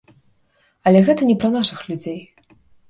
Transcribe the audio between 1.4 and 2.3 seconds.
пра нашых людзей.